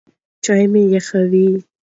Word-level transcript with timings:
چای 0.43 0.65
مه 0.71 0.81
یخوئ. 0.93 1.47